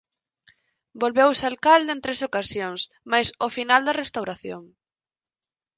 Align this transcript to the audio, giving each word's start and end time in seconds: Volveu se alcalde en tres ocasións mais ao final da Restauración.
Volveu 1.01 1.29
se 1.39 1.45
alcalde 1.51 1.91
en 1.95 2.03
tres 2.05 2.19
ocasións 2.29 2.81
mais 3.11 3.27
ao 3.41 3.49
final 3.57 3.81
da 3.87 3.97
Restauración. 4.01 4.63